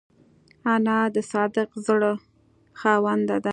انا 0.73 0.99
د 1.15 1.17
صادق 1.31 1.69
زړه 1.87 2.11
خاوند 2.79 3.23
ده 3.43 3.49